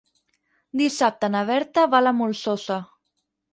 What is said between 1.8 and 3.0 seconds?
va a la Molsosa.